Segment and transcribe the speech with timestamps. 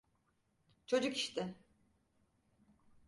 [0.85, 1.55] Çocuk işte.